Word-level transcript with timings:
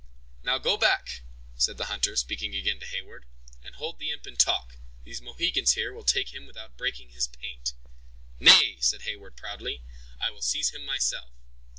"Now, 0.41 0.57
go 0.57 0.71
you 0.71 0.77
back," 0.79 1.21
said 1.53 1.77
the 1.77 1.85
hunter, 1.85 2.15
speaking 2.15 2.55
again 2.55 2.79
to 2.79 2.87
Heyward, 2.87 3.27
"and 3.63 3.75
hold 3.75 3.99
the 3.99 4.11
imp 4.11 4.25
in 4.25 4.35
talk; 4.35 4.77
these 5.03 5.21
Mohicans 5.21 5.73
here 5.73 5.93
will 5.93 6.03
take 6.03 6.33
him 6.33 6.47
without 6.47 6.75
breaking 6.75 7.09
his 7.11 7.27
paint." 7.27 7.73
"Nay," 8.39 8.77
said 8.79 9.03
Heyward, 9.03 9.35
proudly, 9.37 9.83
"I 10.19 10.31
will 10.31 10.41
seize 10.41 10.71
him 10.73 10.83
myself." 10.87 11.29